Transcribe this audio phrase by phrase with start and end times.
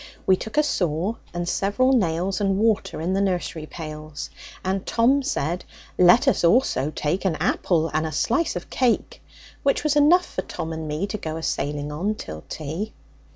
[0.25, 4.31] We took a saw and several nails, And water in the nursery pails;
[4.65, 5.63] And Tom said,
[5.95, 9.21] "Let us also take An apple and a slice of cake;"
[9.61, 12.93] Which was enough for Tom and me To go a sailing on, till tea.